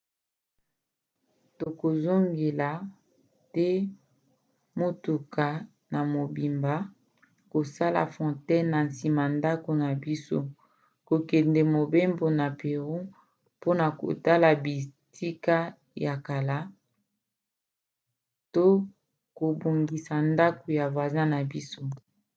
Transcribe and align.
tokozongela 1.59 2.69
te 3.53 3.69
motuka 4.79 5.47
na 5.91 5.99
mobimba 6.15 6.73
kosala 7.51 8.01
fontaine 8.15 8.69
na 8.73 8.79
nsima 8.89 9.23
ndako 9.37 9.69
na 9.81 9.89
biso 10.03 10.39
kokende 11.07 11.61
mobembo 11.75 12.25
na 12.39 12.47
pérou 12.59 12.99
mpona 13.59 13.85
kotala 13.99 14.49
bitika 14.63 15.57
ya 16.05 16.15
kala 16.27 16.57
to 18.53 18.65
kobongisa 19.37 20.15
ndako 20.31 20.65
ya 20.79 20.85
voisin 20.95 21.27
na 21.33 21.39
biso 21.51 21.81